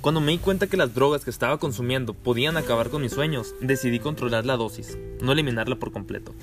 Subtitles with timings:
[0.00, 3.54] Cuando me di cuenta que las drogas que estaba consumiendo podían acabar con mis sueños,
[3.60, 6.34] decidí controlar la dosis, no eliminarla por completo.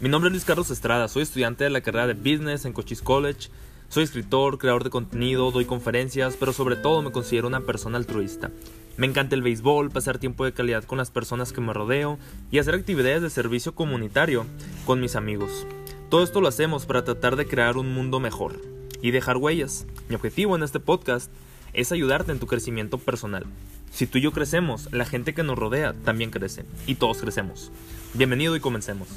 [0.00, 3.02] Mi nombre es Luis Carlos Estrada, soy estudiante de la carrera de Business en Cochise
[3.02, 3.48] College,
[3.88, 8.52] soy escritor, creador de contenido, doy conferencias, pero sobre todo me considero una persona altruista.
[8.96, 12.20] Me encanta el béisbol, pasar tiempo de calidad con las personas que me rodeo
[12.52, 14.46] y hacer actividades de servicio comunitario
[14.86, 15.66] con mis amigos.
[16.08, 18.60] Todo esto lo hacemos para tratar de crear un mundo mejor
[19.00, 19.86] y dejar huellas.
[20.08, 21.32] Mi objetivo en este podcast
[21.72, 23.46] es ayudarte en tu crecimiento personal.
[23.90, 26.64] Si tú y yo crecemos, la gente que nos rodea también crece.
[26.86, 27.70] Y todos crecemos.
[28.14, 29.08] Bienvenido y comencemos.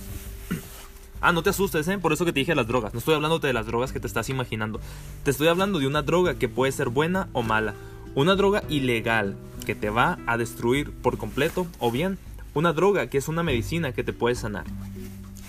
[1.22, 1.98] Ah, no te asustes, ¿eh?
[1.98, 2.94] Por eso que te dije las drogas.
[2.94, 4.80] No estoy hablando de las drogas que te estás imaginando.
[5.24, 7.74] Te estoy hablando de una droga que puede ser buena o mala.
[8.16, 11.68] Una droga ilegal que te va a destruir por completo.
[11.80, 12.18] O bien,
[12.54, 14.66] una droga que es una medicina que te puede sanar.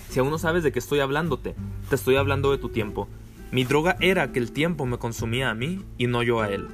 [0.09, 1.53] Si aún no sabes de qué estoy hablándote,
[1.89, 3.07] te estoy hablando de tu tiempo.
[3.51, 6.67] Mi droga era que el tiempo me consumía a mí y no yo a él.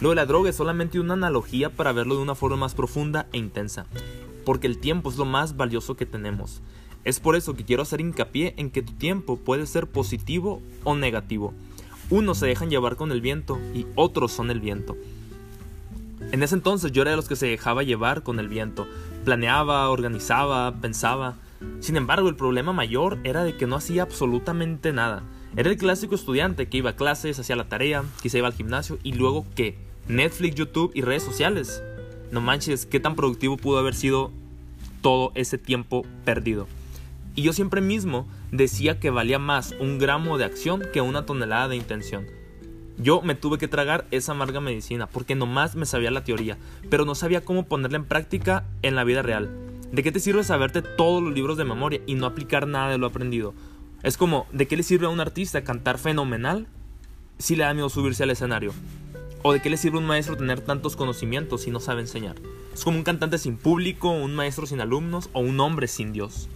[0.00, 3.26] Lo de la droga es solamente una analogía para verlo de una forma más profunda
[3.32, 3.86] e intensa,
[4.44, 6.60] porque el tiempo es lo más valioso que tenemos.
[7.04, 10.94] Es por eso que quiero hacer hincapié en que tu tiempo puede ser positivo o
[10.94, 11.52] negativo.
[12.10, 14.96] Unos se dejan llevar con el viento y otros son el viento.
[16.30, 18.86] En ese entonces yo era de los que se dejaba llevar con el viento.
[19.24, 21.36] Planeaba, organizaba, pensaba.
[21.80, 25.22] Sin embargo, el problema mayor era de que no hacía absolutamente nada.
[25.54, 28.98] Era el clásico estudiante que iba a clases, hacía la tarea, quizá iba al gimnasio
[29.02, 29.76] y luego qué?
[30.08, 31.82] Netflix, YouTube y redes sociales.
[32.30, 34.32] No manches, qué tan productivo pudo haber sido
[35.02, 36.68] todo ese tiempo perdido.
[37.34, 41.68] Y yo siempre mismo decía que valía más un gramo de acción que una tonelada
[41.68, 42.26] de intención.
[42.96, 46.56] Yo me tuve que tragar esa amarga medicina porque nomás me sabía la teoría,
[46.88, 49.50] pero no sabía cómo ponerla en práctica en la vida real.
[49.92, 52.96] ¿De qué te sirve saberte todos los libros de memoria y no aplicar nada de
[52.96, 53.52] lo aprendido?
[54.02, 56.66] Es como, ¿de qué le sirve a un artista cantar fenomenal
[57.38, 58.72] si le da miedo subirse al escenario?
[59.42, 62.34] ¿O de qué le sirve a un maestro tener tantos conocimientos si no sabe enseñar?
[62.74, 66.48] Es como un cantante sin público, un maestro sin alumnos o un hombre sin Dios.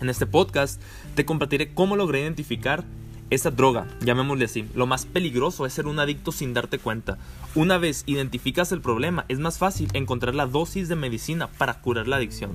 [0.00, 0.80] En este podcast
[1.14, 2.84] te compartiré cómo logré identificar
[3.28, 4.66] esa droga, llamémosle así.
[4.74, 7.18] Lo más peligroso es ser un adicto sin darte cuenta.
[7.54, 12.08] Una vez identificas el problema, es más fácil encontrar la dosis de medicina para curar
[12.08, 12.52] la adicción.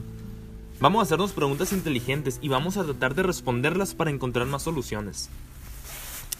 [0.81, 5.29] Vamos a hacernos preguntas inteligentes y vamos a tratar de responderlas para encontrar más soluciones.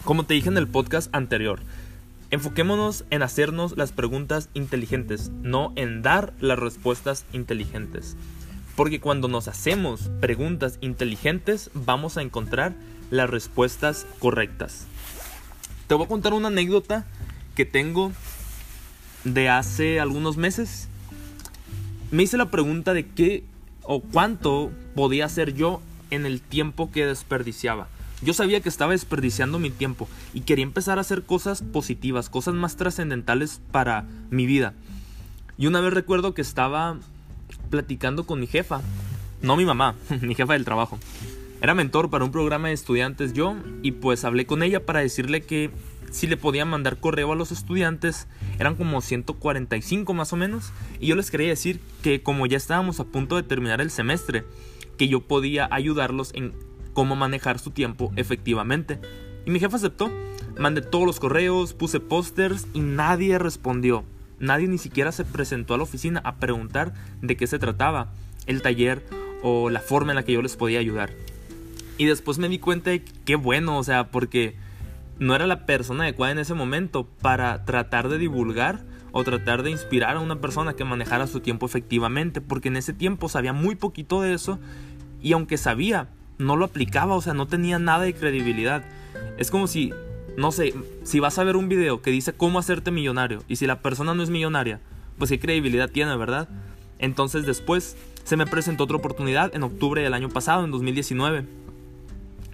[0.04, 1.60] Como te dije en el podcast anterior,
[2.32, 8.16] Enfoquémonos en hacernos las preguntas inteligentes, no en dar las respuestas inteligentes.
[8.76, 12.74] Porque cuando nos hacemos preguntas inteligentes vamos a encontrar
[13.10, 14.86] las respuestas correctas.
[15.88, 17.04] Te voy a contar una anécdota
[17.56, 18.12] que tengo
[19.24, 20.88] de hace algunos meses.
[22.12, 23.42] Me hice la pregunta de qué
[23.92, 25.80] o cuánto podía hacer yo
[26.10, 27.88] en el tiempo que desperdiciaba.
[28.22, 32.54] Yo sabía que estaba desperdiciando mi tiempo y quería empezar a hacer cosas positivas, cosas
[32.54, 34.74] más trascendentales para mi vida.
[35.58, 36.98] Y una vez recuerdo que estaba
[37.68, 38.80] platicando con mi jefa,
[39.42, 41.00] no mi mamá, mi jefa del trabajo.
[41.60, 45.40] Era mentor para un programa de estudiantes yo y pues hablé con ella para decirle
[45.40, 45.72] que
[46.10, 48.28] si le podía mandar correo a los estudiantes,
[48.58, 53.00] eran como 145 más o menos, y yo les quería decir que como ya estábamos
[53.00, 54.44] a punto de terminar el semestre,
[54.98, 56.52] que yo podía ayudarlos en
[56.92, 59.00] cómo manejar su tiempo efectivamente.
[59.46, 60.10] Y mi jefe aceptó.
[60.58, 64.04] Mandé todos los correos, puse pósters y nadie respondió.
[64.38, 66.92] Nadie ni siquiera se presentó a la oficina a preguntar
[67.22, 68.12] de qué se trataba
[68.46, 69.02] el taller
[69.42, 71.10] o la forma en la que yo les podía ayudar.
[71.96, 74.54] Y después me di cuenta de que qué bueno, o sea, porque
[75.20, 78.80] no era la persona adecuada en ese momento para tratar de divulgar
[79.12, 82.94] o tratar de inspirar a una persona que manejara su tiempo efectivamente, porque en ese
[82.94, 84.58] tiempo sabía muy poquito de eso
[85.20, 88.82] y aunque sabía, no lo aplicaba, o sea, no tenía nada de credibilidad.
[89.36, 89.92] Es como si,
[90.38, 90.72] no sé,
[91.02, 94.14] si vas a ver un video que dice cómo hacerte millonario y si la persona
[94.14, 94.80] no es millonaria,
[95.18, 96.48] pues qué credibilidad tiene, ¿verdad?
[96.98, 97.94] Entonces después
[98.24, 101.44] se me presentó otra oportunidad en octubre del año pasado, en 2019.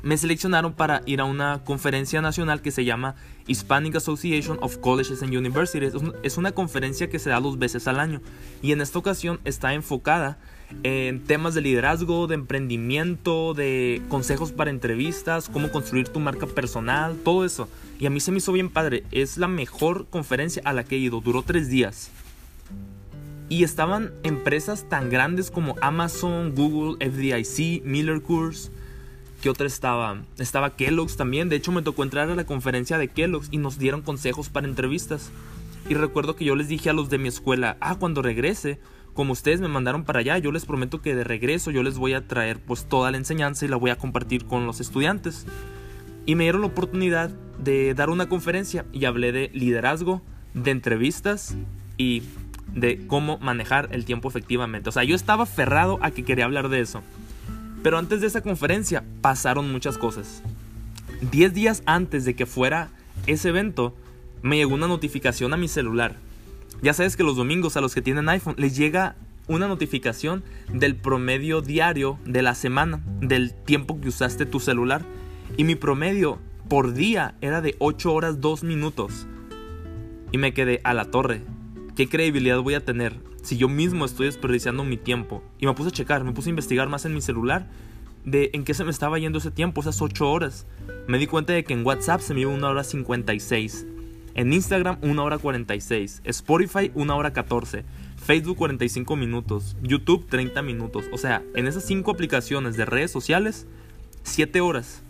[0.03, 3.17] Me seleccionaron para ir a una conferencia nacional que se llama
[3.47, 5.95] Hispanic Association of Colleges and Universities.
[6.23, 8.21] Es una conferencia que se da dos veces al año
[8.63, 10.39] y en esta ocasión está enfocada
[10.83, 17.17] en temas de liderazgo, de emprendimiento, de consejos para entrevistas, cómo construir tu marca personal,
[17.25, 17.69] todo eso.
[17.99, 19.05] Y a mí se me hizo bien padre.
[19.11, 21.21] Es la mejor conferencia a la que he ido.
[21.21, 22.11] Duró tres días.
[23.49, 28.73] Y estaban empresas tan grandes como Amazon, Google, FDIC, Miller Coors.
[29.47, 30.23] ¿Qué otra estaba?
[30.39, 31.49] Estaba Kellogg's también.
[31.49, 34.67] De hecho, me tocó entrar a la conferencia de Kellogg's y nos dieron consejos para
[34.67, 35.31] entrevistas.
[35.89, 38.81] Y recuerdo que yo les dije a los de mi escuela, ah, cuando regrese,
[39.15, 42.15] como ustedes me mandaron para allá, yo les prometo que de regreso yo les voy
[42.15, 45.47] a traer pues toda la enseñanza y la voy a compartir con los estudiantes.
[46.25, 50.23] Y me dieron la oportunidad de dar una conferencia y hablé de liderazgo,
[50.55, 51.57] de entrevistas
[51.97, 52.25] y
[52.75, 54.89] de cómo manejar el tiempo efectivamente.
[54.89, 57.05] O sea, yo estaba aferrado a que quería hablar de eso.
[57.87, 60.43] Pero antes de esa conferencia pasaron muchas cosas.
[61.31, 62.89] Diez días antes de que fuera
[63.29, 63.95] ese evento,
[64.43, 66.17] me llegó una notificación a mi celular.
[66.83, 69.15] Ya sabes que los domingos a los que tienen iPhone les llega
[69.47, 70.43] una notificación
[70.73, 75.03] del promedio diario de la semana, del tiempo que usaste tu celular.
[75.57, 79.29] Y mi promedio por día era de 8 horas 2 minutos.
[80.33, 81.43] Y me quedé a la torre.
[81.95, 83.13] ¿Qué credibilidad voy a tener
[83.47, 85.41] si yo mismo estoy desperdiciando mi tiempo?
[85.61, 87.69] Y me puse a checar, me puse a investigar más en mi celular
[88.25, 90.67] de en qué se me estaba yendo ese tiempo, esas 8 horas.
[91.07, 93.87] Me di cuenta de que en WhatsApp se me iba 1 hora 56.
[94.35, 96.23] En Instagram 1 hora 46.
[96.25, 97.85] Spotify 1 hora 14.
[98.17, 99.77] Facebook 45 minutos.
[99.81, 101.05] YouTube 30 minutos.
[101.13, 103.69] O sea, en esas 5 aplicaciones de redes sociales,
[104.25, 105.03] 7 horas.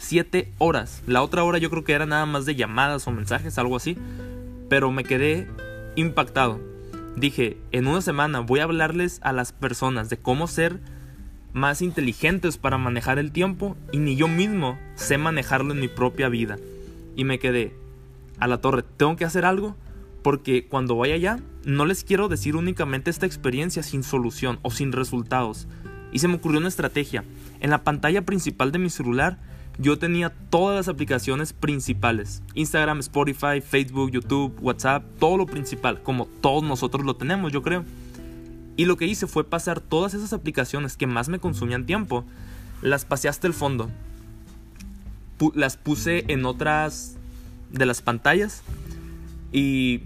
[0.00, 1.04] 7 horas.
[1.06, 3.96] La otra hora yo creo que era nada más de llamadas o mensajes, algo así.
[4.68, 5.46] Pero me quedé
[5.94, 6.75] impactado.
[7.16, 10.80] Dije, en una semana voy a hablarles a las personas de cómo ser
[11.54, 16.28] más inteligentes para manejar el tiempo y ni yo mismo sé manejarlo en mi propia
[16.28, 16.58] vida.
[17.16, 17.74] Y me quedé
[18.38, 19.74] a la torre, tengo que hacer algo
[20.22, 24.92] porque cuando vaya allá no les quiero decir únicamente esta experiencia sin solución o sin
[24.92, 25.68] resultados.
[26.12, 27.24] Y se me ocurrió una estrategia.
[27.60, 29.38] En la pantalla principal de mi celular
[29.78, 32.42] yo tenía todas las aplicaciones principales.
[32.54, 37.84] Instagram, Spotify, Facebook, YouTube, WhatsApp, todo lo principal, como todos nosotros lo tenemos, yo creo.
[38.76, 42.24] Y lo que hice fue pasar todas esas aplicaciones que más me consumían tiempo,
[42.82, 43.90] las pasé hasta el fondo.
[45.54, 47.16] las puse en otras
[47.70, 48.62] de las pantallas
[49.52, 50.02] y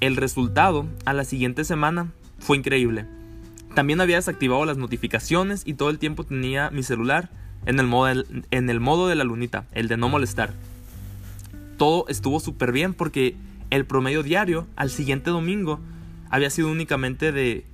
[0.00, 3.06] el resultado a la siguiente semana fue increíble.
[3.74, 7.30] También había desactivado las notificaciones y todo el tiempo tenía mi celular
[7.64, 10.52] en el modo, en el modo de la lunita, el de no molestar.
[11.78, 13.36] Todo estuvo súper bien porque
[13.72, 15.80] el promedio diario al siguiente domingo
[16.28, 17.64] había sido únicamente de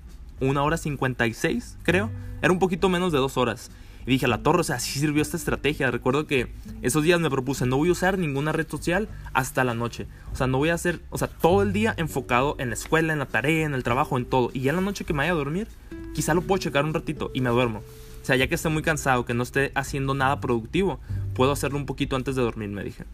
[0.40, 2.08] una hora 56, creo.
[2.40, 3.72] Era un poquito menos de dos horas.
[4.06, 5.90] Y dije, a la torre, o sea, sí sirvió esta estrategia.
[5.90, 6.52] Recuerdo que
[6.82, 10.06] esos días me propuse, no voy a usar ninguna red social hasta la noche.
[10.32, 13.12] O sea, no voy a hacer, o sea, todo el día enfocado en la escuela,
[13.12, 14.50] en la tarea, en el trabajo, en todo.
[14.54, 15.66] Y ya en la noche que me vaya a dormir,
[16.14, 17.82] quizá lo puedo checar un ratito y me duermo.
[18.22, 21.00] O sea, ya que esté muy cansado, que no esté haciendo nada productivo,
[21.34, 23.04] puedo hacerlo un poquito antes de dormir, me dije.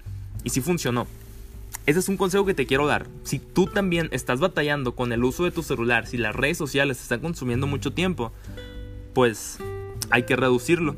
[0.44, 1.06] Y sí funcionó.
[1.86, 3.06] Ese es un consejo que te quiero dar.
[3.24, 7.00] Si tú también estás batallando con el uso de tu celular, si las redes sociales
[7.02, 8.32] están consumiendo mucho tiempo,
[9.12, 9.58] pues
[10.10, 10.96] hay que reducirlo.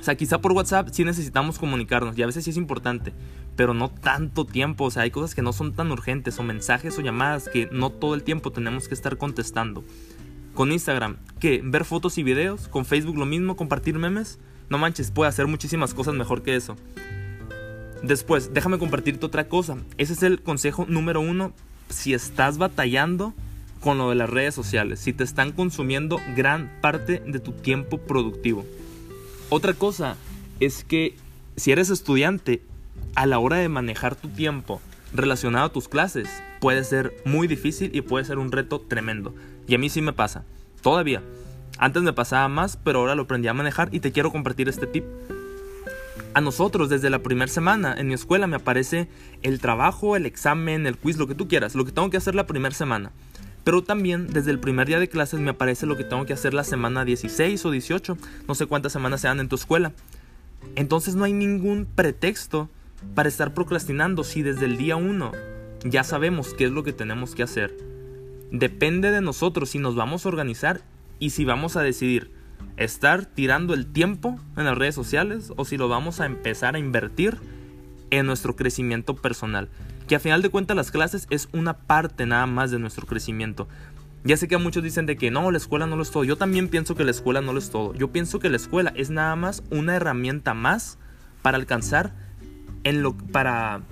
[0.00, 3.12] O sea, quizá por WhatsApp sí necesitamos comunicarnos y a veces sí es importante,
[3.54, 4.84] pero no tanto tiempo.
[4.84, 7.90] O sea, hay cosas que no son tan urgentes o mensajes o llamadas que no
[7.90, 9.84] todo el tiempo tenemos que estar contestando.
[10.54, 11.60] Con Instagram, ¿qué?
[11.62, 12.68] ¿Ver fotos y videos?
[12.68, 14.38] Con Facebook lo mismo, compartir memes.
[14.70, 16.76] No manches, puede hacer muchísimas cosas mejor que eso.
[18.02, 19.76] Después, déjame compartirte otra cosa.
[19.96, 21.52] Ese es el consejo número uno
[21.88, 23.34] si estás batallando
[23.80, 27.98] con lo de las redes sociales, si te están consumiendo gran parte de tu tiempo
[27.98, 28.64] productivo.
[29.50, 30.16] Otra cosa
[30.60, 31.16] es que
[31.56, 32.62] si eres estudiante,
[33.14, 34.80] a la hora de manejar tu tiempo
[35.12, 36.28] relacionado a tus clases,
[36.60, 39.34] puede ser muy difícil y puede ser un reto tremendo.
[39.66, 40.44] Y a mí sí me pasa,
[40.82, 41.22] todavía.
[41.78, 44.86] Antes me pasaba más, pero ahora lo aprendí a manejar y te quiero compartir este
[44.86, 45.04] tip
[46.34, 49.08] a nosotros desde la primera semana en mi escuela me aparece
[49.42, 52.34] el trabajo, el examen, el quiz, lo que tú quieras, lo que tengo que hacer
[52.34, 53.12] la primera semana.
[53.64, 56.54] Pero también desde el primer día de clases me aparece lo que tengo que hacer
[56.54, 58.16] la semana 16 o 18,
[58.46, 59.92] no sé cuántas semanas sean en tu escuela.
[60.74, 62.68] Entonces no hay ningún pretexto
[63.14, 65.32] para estar procrastinando si desde el día 1
[65.84, 67.76] ya sabemos qué es lo que tenemos que hacer.
[68.50, 70.80] Depende de nosotros si nos vamos a organizar
[71.18, 72.37] y si vamos a decidir
[72.76, 76.78] estar tirando el tiempo en las redes sociales o si lo vamos a empezar a
[76.78, 77.38] invertir
[78.10, 79.68] en nuestro crecimiento personal.
[80.06, 83.68] Que a final de cuentas las clases es una parte nada más de nuestro crecimiento.
[84.24, 86.24] Ya sé que muchos dicen de que no, la escuela no lo es todo.
[86.24, 87.94] Yo también pienso que la escuela no lo es todo.
[87.94, 90.98] Yo pienso que la escuela es nada más una herramienta más
[91.42, 92.12] para alcanzar
[92.84, 93.82] en lo para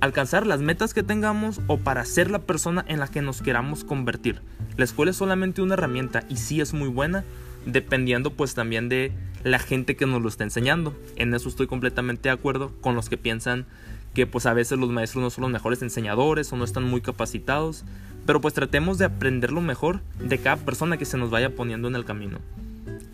[0.00, 3.84] alcanzar las metas que tengamos o para ser la persona en la que nos queramos
[3.84, 4.42] convertir.
[4.76, 7.24] La escuela es solamente una herramienta y sí es muy buena,
[7.66, 9.12] dependiendo pues también de
[9.44, 10.94] la gente que nos lo está enseñando.
[11.16, 13.66] En eso estoy completamente de acuerdo con los que piensan
[14.14, 17.00] que pues a veces los maestros no son los mejores enseñadores o no están muy
[17.00, 17.84] capacitados,
[18.26, 21.88] pero pues tratemos de aprender lo mejor de cada persona que se nos vaya poniendo
[21.88, 22.38] en el camino.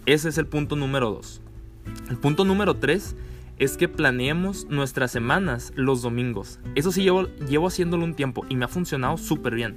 [0.06, 1.40] Ese es el punto número 2.
[2.10, 3.16] El punto número 3
[3.58, 6.58] es que planeemos nuestras semanas los domingos.
[6.74, 9.76] Eso sí llevo, llevo haciéndolo un tiempo y me ha funcionado súper bien.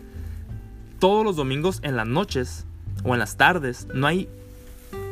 [1.00, 2.66] Todos los domingos en las noches
[3.04, 4.30] o en las tardes no hay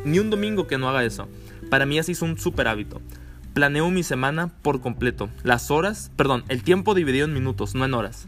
[0.05, 1.27] ni un domingo que no haga eso.
[1.69, 3.01] Para mí así es un super hábito.
[3.53, 5.29] Planeo mi semana por completo.
[5.43, 8.27] Las horas, perdón, el tiempo dividido en minutos, no en horas.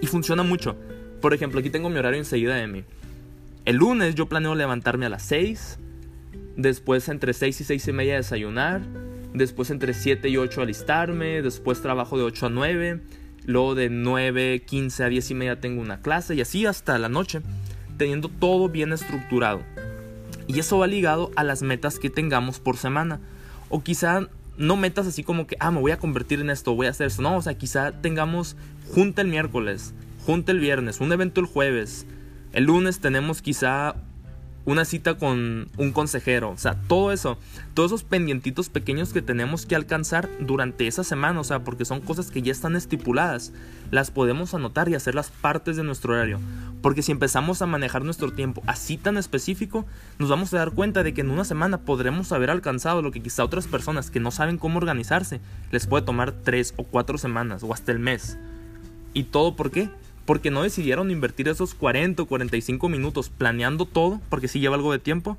[0.00, 0.76] Y funciona mucho.
[1.20, 2.84] Por ejemplo, aquí tengo mi horario enseguida de mí.
[3.64, 5.78] El lunes yo planeo levantarme a las 6,
[6.56, 8.82] después entre 6 y 6 y media desayunar,
[9.32, 13.00] después entre 7 y 8 alistarme, después trabajo de 8 a 9,
[13.46, 17.08] luego de 9, 15 a 10 y media tengo una clase y así hasta la
[17.08, 17.40] noche,
[17.96, 19.62] teniendo todo bien estructurado.
[20.46, 23.20] Y eso va ligado a las metas que tengamos por semana.
[23.68, 26.86] O quizá no metas así como que, ah, me voy a convertir en esto, voy
[26.86, 27.22] a hacer esto.
[27.22, 28.56] No, o sea, quizá tengamos
[28.94, 29.94] junta el miércoles,
[30.24, 32.06] junta el viernes, un evento el jueves.
[32.52, 33.96] El lunes tenemos quizá
[34.64, 37.38] una cita con un consejero, o sea, todo eso,
[37.74, 42.00] todos esos pendientitos pequeños que tenemos que alcanzar durante esa semana, o sea, porque son
[42.00, 43.52] cosas que ya están estipuladas,
[43.90, 46.38] las podemos anotar y hacerlas partes de nuestro horario,
[46.80, 49.84] porque si empezamos a manejar nuestro tiempo así tan específico,
[50.18, 53.22] nos vamos a dar cuenta de que en una semana podremos haber alcanzado lo que
[53.22, 55.40] quizá otras personas que no saben cómo organizarse
[55.72, 58.38] les puede tomar tres o cuatro semanas o hasta el mes.
[59.14, 59.90] ¿Y todo por qué?
[60.32, 64.90] Porque no decidieron invertir esos 40 o 45 minutos planeando todo, porque sí lleva algo
[64.90, 65.36] de tiempo,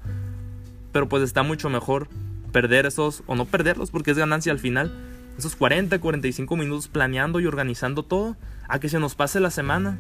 [0.92, 2.10] pero pues está mucho mejor
[2.52, 4.94] perder esos, o no perderlos, porque es ganancia al final,
[5.36, 9.50] esos 40 o 45 minutos planeando y organizando todo, a que se nos pase la
[9.50, 9.98] semana,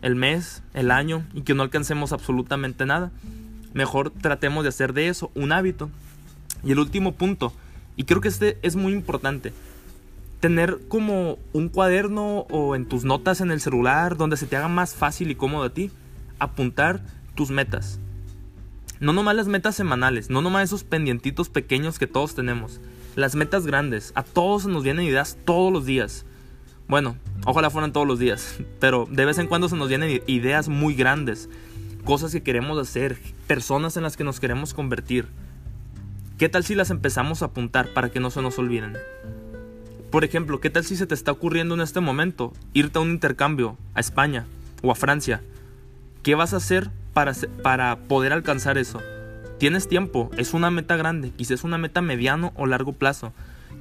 [0.00, 3.12] el mes, el año, y que no alcancemos absolutamente nada.
[3.74, 5.90] Mejor tratemos de hacer de eso un hábito.
[6.64, 7.52] Y el último punto,
[7.94, 9.52] y creo que este es muy importante,
[10.40, 14.68] tener como un cuaderno o en tus notas en el celular donde se te haga
[14.68, 15.90] más fácil y cómodo a ti
[16.38, 17.00] apuntar
[17.34, 17.98] tus metas.
[19.00, 22.80] No nomás las metas semanales, no nomás esos pendientitos pequeños que todos tenemos.
[23.14, 26.24] Las metas grandes, a todos se nos vienen ideas todos los días.
[26.88, 30.68] Bueno, ojalá fueran todos los días, pero de vez en cuando se nos vienen ideas
[30.68, 31.48] muy grandes,
[32.04, 35.26] cosas que queremos hacer, personas en las que nos queremos convertir.
[36.38, 38.96] ¿Qué tal si las empezamos a apuntar para que no se nos olviden?
[40.10, 43.10] Por ejemplo, ¿qué tal si se te está ocurriendo en este momento irte a un
[43.10, 44.46] intercambio a España
[44.82, 45.42] o a Francia?
[46.22, 47.32] ¿Qué vas a hacer para,
[47.62, 49.00] para poder alcanzar eso?
[49.58, 53.32] Tienes tiempo, es una meta grande, quizás una meta mediano o largo plazo.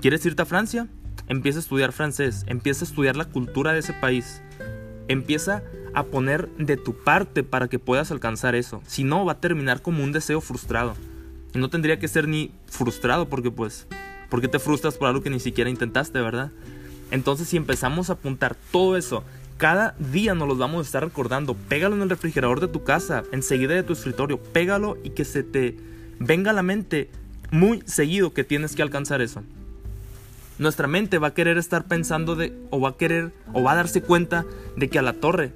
[0.01, 0.88] ¿Quieres irte a Francia?
[1.27, 4.41] Empieza a estudiar francés, empieza a estudiar la cultura de ese país.
[5.08, 5.63] Empieza
[5.94, 8.82] a poner de tu parte para que puedas alcanzar eso.
[8.88, 10.96] Si no, va a terminar como un deseo frustrado.
[11.53, 13.88] Y no tendría que ser ni frustrado porque pues
[14.29, 16.51] ¿Por qué te frustras por algo que ni siquiera intentaste, verdad?
[17.12, 19.24] Entonces si empezamos a apuntar todo eso,
[19.58, 23.24] cada día nos los vamos a estar recordando, pégalo en el refrigerador de tu casa,
[23.32, 25.77] enseguida de tu escritorio, pégalo y que se te
[26.20, 27.10] venga a la mente
[27.51, 29.44] muy seguido que tienes que alcanzar eso.
[30.58, 33.75] Nuestra mente va a querer estar pensando de, o va a querer, o va a
[33.75, 34.46] darse cuenta
[34.77, 35.51] de que a la torre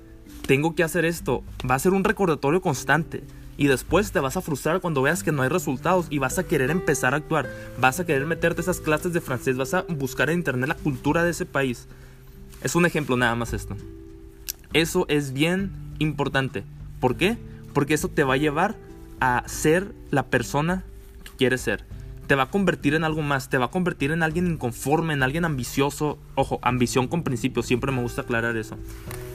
[0.46, 1.44] tengo que hacer esto.
[1.70, 3.24] Va a ser un recordatorio constante.
[3.60, 6.46] Y después te vas a frustrar cuando veas que no hay resultados y vas a
[6.46, 7.50] querer empezar a actuar.
[7.78, 11.26] Vas a querer meterte esas clases de francés, vas a buscar en internet la cultura
[11.26, 11.90] de ese país.
[12.64, 13.76] Es un ejemplo nada más esto.
[14.72, 16.64] Eso es bien importante.
[17.02, 17.38] ¿Por qué?
[17.74, 18.78] Porque eso te va a llevar
[19.20, 20.86] a ser la persona
[21.26, 21.84] que quieres ser.
[22.28, 25.22] Te va a convertir en algo más, te va a convertir en alguien inconforme, en
[25.22, 26.18] alguien ambicioso.
[26.36, 28.78] Ojo, ambición con principios, siempre me gusta aclarar eso.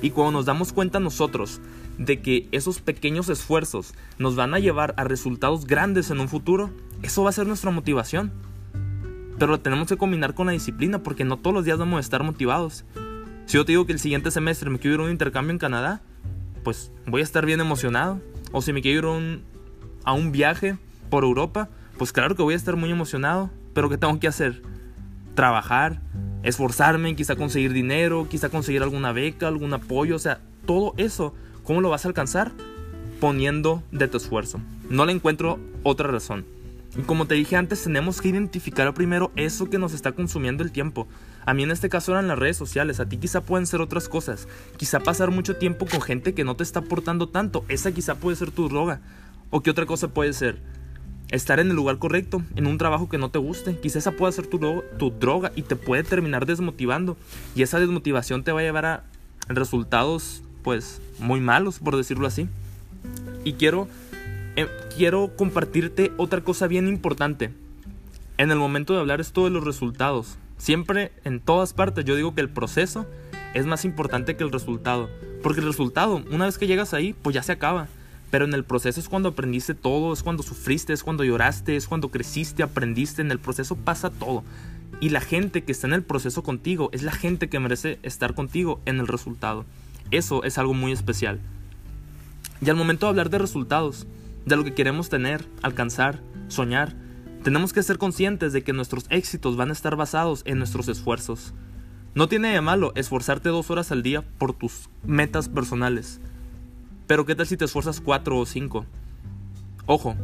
[0.00, 1.60] Y cuando nos damos cuenta nosotros
[1.98, 6.70] de que esos pequeños esfuerzos nos van a llevar a resultados grandes en un futuro,
[7.02, 8.32] eso va a ser nuestra motivación.
[9.38, 12.00] Pero lo tenemos que combinar con la disciplina porque no todos los días vamos a
[12.00, 12.84] estar motivados.
[13.46, 15.58] Si yo te digo que el siguiente semestre me quiero ir a un intercambio en
[15.58, 16.02] Canadá,
[16.62, 18.20] pues voy a estar bien emocionado.
[18.52, 19.42] O si me quiero ir
[20.04, 20.76] a un viaje
[21.10, 23.50] por Europa, pues claro que voy a estar muy emocionado.
[23.74, 24.62] Pero ¿qué tengo que hacer?
[25.34, 26.00] Trabajar,
[26.44, 31.34] esforzarme, quizá conseguir dinero, quizá conseguir alguna beca, algún apoyo, o sea, todo eso
[31.64, 32.52] ¿Cómo lo vas a alcanzar?
[33.20, 34.60] Poniendo de tu esfuerzo.
[34.90, 36.44] No le encuentro otra razón.
[36.96, 40.70] Y como te dije antes, tenemos que identificar primero eso que nos está consumiendo el
[40.70, 41.08] tiempo.
[41.46, 44.08] A mí en este caso eran las redes sociales, a ti quizá pueden ser otras
[44.08, 44.46] cosas.
[44.76, 48.36] Quizá pasar mucho tiempo con gente que no te está aportando tanto, esa quizá puede
[48.36, 49.00] ser tu droga.
[49.50, 50.60] ¿O qué otra cosa puede ser?
[51.30, 53.80] Estar en el lugar correcto, en un trabajo que no te guste.
[53.80, 54.60] Quizá esa pueda ser tu,
[54.98, 57.16] tu droga y te puede terminar desmotivando.
[57.56, 59.04] Y esa desmotivación te va a llevar a
[59.48, 62.48] resultados pues muy malos, por decirlo así.
[63.44, 63.86] Y quiero,
[64.56, 64.66] eh,
[64.96, 67.52] quiero compartirte otra cosa bien importante.
[68.38, 72.34] En el momento de hablar esto de los resultados, siempre en todas partes yo digo
[72.34, 73.06] que el proceso
[73.52, 75.08] es más importante que el resultado.
[75.42, 77.86] Porque el resultado, una vez que llegas ahí, pues ya se acaba.
[78.30, 81.86] Pero en el proceso es cuando aprendiste todo, es cuando sufriste, es cuando lloraste, es
[81.86, 83.22] cuando creciste, aprendiste.
[83.22, 84.42] En el proceso pasa todo.
[85.00, 88.34] Y la gente que está en el proceso contigo es la gente que merece estar
[88.34, 89.66] contigo en el resultado.
[90.10, 91.40] Eso es algo muy especial.
[92.60, 94.06] Y al momento de hablar de resultados,
[94.46, 96.94] de lo que queremos tener, alcanzar, soñar,
[97.42, 101.52] tenemos que ser conscientes de que nuestros éxitos van a estar basados en nuestros esfuerzos.
[102.14, 106.20] No tiene de malo esforzarte dos horas al día por tus metas personales.
[107.06, 108.86] Pero ¿qué tal si te esfuerzas cuatro o cinco?
[109.86, 110.16] Ojo,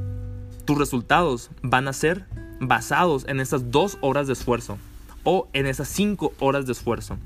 [0.64, 2.26] tus resultados van a ser
[2.60, 4.78] basados en esas dos horas de esfuerzo
[5.24, 7.18] o en esas cinco horas de esfuerzo.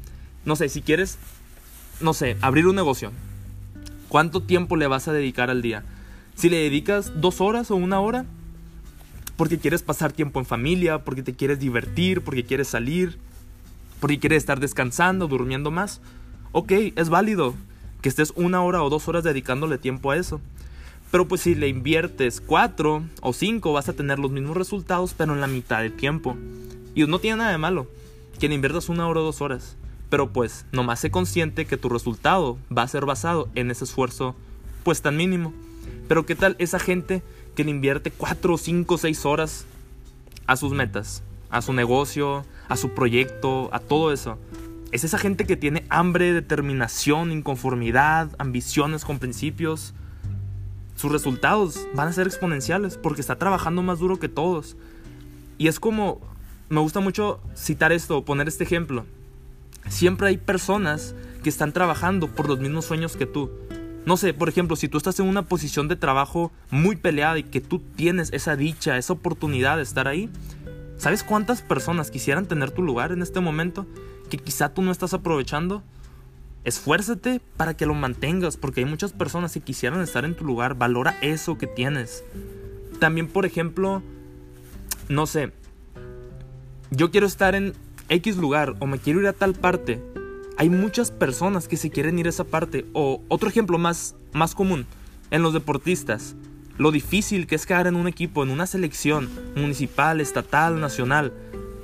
[0.44, 1.18] No sé, si quieres,
[2.00, 3.12] no sé, abrir un negocio,
[4.08, 5.84] ¿cuánto tiempo le vas a dedicar al día?
[6.34, 8.26] Si le dedicas dos horas o una hora,
[9.36, 13.18] porque quieres pasar tiempo en familia, porque te quieres divertir, porque quieres salir,
[14.00, 16.00] porque quieres estar descansando, durmiendo más,
[16.52, 17.54] ok, es válido
[18.00, 20.40] que estés una hora o dos horas dedicándole tiempo a eso.
[21.10, 25.32] Pero pues si le inviertes cuatro o cinco vas a tener los mismos resultados pero
[25.32, 26.36] en la mitad del tiempo.
[26.94, 27.86] Y no tiene nada de malo
[28.38, 29.76] que le inviertas una hora o dos horas.
[30.10, 34.36] Pero pues nomás sé consciente que tu resultado va a ser basado en ese esfuerzo
[34.82, 35.52] pues tan mínimo.
[36.08, 37.22] Pero ¿qué tal esa gente
[37.56, 39.66] que le invierte 4, 5, 6 horas
[40.46, 44.38] a sus metas, a su negocio, a su proyecto, a todo eso?
[44.92, 49.92] Es esa gente que tiene hambre, determinación, inconformidad, ambiciones con principios.
[50.94, 54.76] Sus resultados van a ser exponenciales porque está trabajando más duro que todos.
[55.58, 56.20] Y es como,
[56.68, 59.04] me gusta mucho citar esto, poner este ejemplo.
[59.88, 63.50] Siempre hay personas que están trabajando por los mismos sueños que tú.
[64.06, 67.44] No sé, por ejemplo, si tú estás en una posición de trabajo muy peleada y
[67.44, 70.28] que tú tienes esa dicha, esa oportunidad de estar ahí,
[70.98, 73.86] ¿sabes cuántas personas quisieran tener tu lugar en este momento
[74.28, 75.82] que quizá tú no estás aprovechando?
[76.64, 80.76] Esfuérzate para que lo mantengas, porque hay muchas personas que quisieran estar en tu lugar.
[80.76, 82.24] Valora eso que tienes.
[83.00, 84.02] También, por ejemplo,
[85.08, 85.52] no sé,
[86.90, 87.74] yo quiero estar en
[88.08, 90.00] X lugar o me quiero ir a tal parte
[90.56, 92.86] hay muchas personas que se quieren ir a esa parte.
[92.92, 94.86] O otro ejemplo más, más común,
[95.30, 96.36] en los deportistas.
[96.78, 101.32] Lo difícil que es quedar en un equipo, en una selección municipal, estatal, nacional.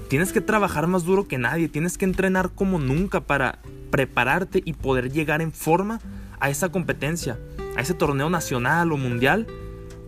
[0.08, 4.72] Tienes que trabajar más duro que nadie, tienes que entrenar como nunca para prepararte y
[4.72, 6.00] poder llegar en forma
[6.40, 7.38] a esa competencia,
[7.76, 9.46] a ese torneo nacional o mundial.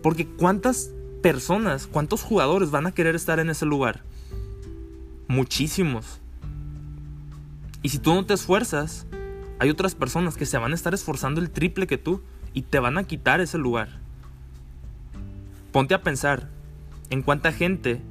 [0.01, 0.89] Porque cuántas
[1.21, 4.03] personas, cuántos jugadores van a querer estar en ese lugar.
[5.27, 6.19] Muchísimos.
[7.81, 9.05] Y si tú no te esfuerzas,
[9.59, 12.21] hay otras personas que se van a estar esforzando el triple que tú
[12.53, 13.89] y te van a quitar ese lugar.
[15.71, 16.49] Ponte a pensar
[17.09, 18.01] en cuánta gente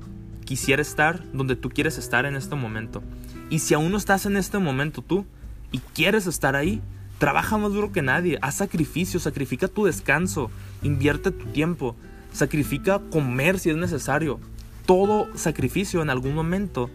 [0.44, 3.02] quisiera estar donde tú quieres estar en este momento.
[3.50, 5.26] Y si aún no estás en este momento tú
[5.70, 6.82] y quieres estar ahí,
[7.18, 10.50] trabaja más duro que nadie, haz sacrificio, sacrifica tu descanso,
[10.82, 11.94] invierte tu tiempo,
[12.32, 14.40] sacrifica comer si es necesario.
[14.86, 16.90] Todo sacrificio en algún momento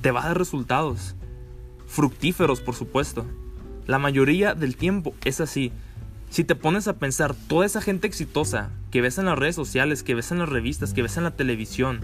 [0.00, 1.14] te va a dar resultados
[1.86, 3.26] fructíferos, por supuesto.
[3.86, 5.72] La mayoría del tiempo es así.
[6.30, 10.02] Si te pones a pensar, toda esa gente exitosa que ves en las redes sociales,
[10.04, 12.00] que ves en las revistas, que ves en la televisión,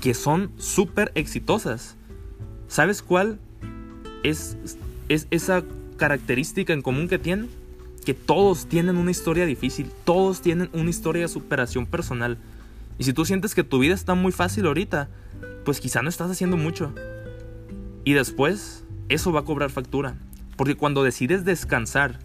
[0.00, 1.96] que son súper exitosas,
[2.68, 3.40] ¿sabes cuál
[4.22, 4.56] es,
[5.08, 5.64] es esa
[5.96, 7.50] característica en común que tienen?
[8.04, 12.38] Que todos tienen una historia difícil, todos tienen una historia de superación personal.
[12.96, 15.08] Y si tú sientes que tu vida está muy fácil ahorita,
[15.70, 16.92] pues quizá no estás haciendo mucho.
[18.02, 20.16] Y después, eso va a cobrar factura.
[20.56, 22.18] Porque cuando decides descansar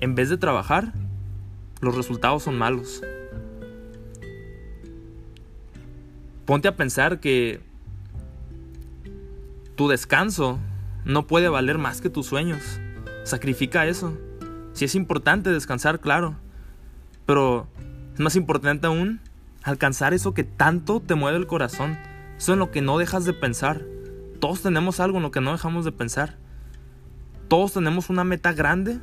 [0.00, 0.94] en vez de trabajar,
[1.82, 3.02] los resultados son malos.
[6.46, 7.60] Ponte a pensar que
[9.76, 10.58] tu descanso
[11.04, 12.80] no puede valer más que tus sueños.
[13.24, 14.16] Sacrifica eso.
[14.72, 16.34] Si es importante descansar, claro.
[17.26, 17.68] Pero
[18.14, 19.20] es más importante aún
[19.62, 21.98] alcanzar eso que tanto te mueve el corazón.
[22.38, 23.82] Eso en lo que no dejas de pensar.
[24.40, 26.36] Todos tenemos algo en lo que no dejamos de pensar.
[27.48, 28.98] Todos tenemos una meta grande,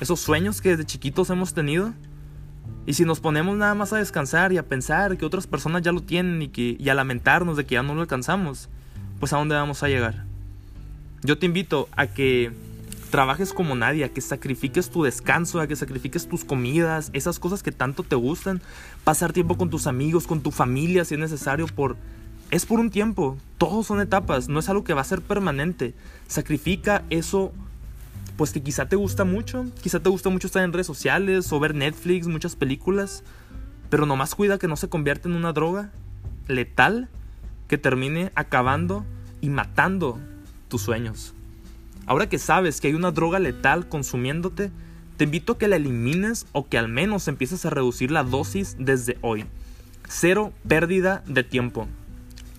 [0.00, 1.92] esos sueños que desde chiquitos hemos tenido.
[2.86, 5.92] Y si nos ponemos nada más a descansar y a pensar que otras personas ya
[5.92, 8.68] lo tienen y, que, y a lamentarnos de que ya no lo alcanzamos,
[9.20, 10.24] pues a dónde vamos a llegar.
[11.22, 12.52] Yo te invito a que
[13.10, 17.62] trabajes como nadie, a que sacrifiques tu descanso, a que sacrifiques tus comidas, esas cosas
[17.62, 18.60] que tanto te gustan,
[19.04, 21.96] pasar tiempo con tus amigos, con tu familia si es necesario por
[22.50, 25.94] es por un tiempo, todos son etapas, no es algo que va a ser permanente.
[26.28, 27.52] Sacrifica eso,
[28.36, 31.60] pues que quizá te gusta mucho, quizá te gusta mucho estar en redes sociales o
[31.60, 33.24] ver Netflix, muchas películas,
[33.90, 35.90] pero nomás cuida que no se convierta en una droga
[36.48, 37.08] letal
[37.68, 39.04] que termine acabando
[39.40, 40.18] y matando
[40.68, 41.34] tus sueños.
[42.06, 44.70] Ahora que sabes que hay una droga letal consumiéndote,
[45.16, 48.76] te invito a que la elimines o que al menos empieces a reducir la dosis
[48.78, 49.46] desde hoy.
[50.08, 51.88] Cero pérdida de tiempo.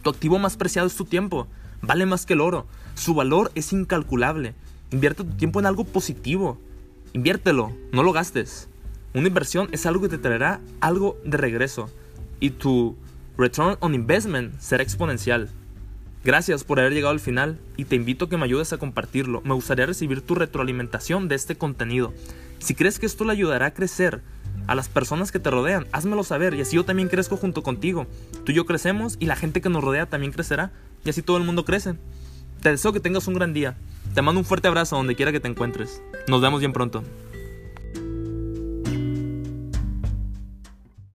[0.06, 1.48] Tu activo más preciado es tu tiempo.
[1.82, 2.68] Vale más que el oro.
[2.94, 4.54] Su valor es incalculable.
[4.92, 6.60] Invierte tu tiempo en algo positivo.
[7.14, 8.70] Inviértelo, no lo gastes.
[9.16, 11.90] Una inversión es algo que te traerá algo de regreso.
[12.40, 12.96] Y tu
[13.36, 15.50] return on investment será exponencial.
[16.24, 19.42] Gracias por haber llegado al final y te invito a que me ayudes a compartirlo.
[19.44, 22.14] Me gustaría recibir tu retroalimentación de este contenido.
[22.60, 24.22] Si crees que esto le ayudará a crecer
[24.68, 28.08] a las personas que te rodean, házmelo saber y así yo también crezco junto contigo.
[28.44, 30.72] Tú y yo crecemos y la gente que nos rodea también crecerá
[31.04, 31.96] y así todo el mundo crece.
[32.62, 33.78] Te deseo que tengas un gran día.
[34.14, 36.02] Te mando un fuerte abrazo donde quiera que te encuentres.
[36.28, 37.04] Nos vemos bien pronto.